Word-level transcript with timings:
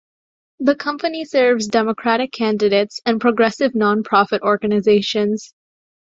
The 0.59 0.73
company 0.75 1.25
serves 1.25 1.67
Democratic 1.67 2.31
candidates 2.31 2.99
and 3.05 3.21
progressive 3.21 3.75
non-profit 3.75 4.41
organizations. 4.41 5.53